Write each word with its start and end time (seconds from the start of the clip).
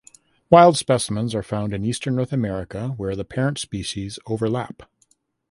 Wild 0.49 0.77
specimens 0.77 1.35
are 1.35 1.43
found 1.43 1.75
in 1.75 1.85
eastern 1.85 2.15
North 2.15 2.33
America 2.33 2.87
where 2.97 3.15
the 3.15 3.23
parent 3.23 3.59
species 3.59 4.17
overlap. 4.25 4.81